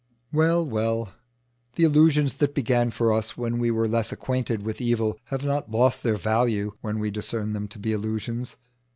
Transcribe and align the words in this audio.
Well, 0.33 0.65
well, 0.65 1.13
the 1.75 1.83
illusions 1.83 2.37
that 2.37 2.55
began 2.55 2.89
for 2.89 3.13
us 3.13 3.37
when 3.37 3.59
we 3.59 3.69
were 3.69 3.87
less 3.87 4.11
acquainted 4.11 4.63
with 4.63 4.81
evil 4.81 5.19
have 5.25 5.45
not 5.45 5.69
lost 5.69 6.01
their 6.01 6.17
value 6.17 6.71
when 6.81 6.97
we 6.97 7.11
discern 7.11 7.53
them 7.53 7.67
to 7.67 7.77
be 7.77 7.91
illusions. 7.91 8.55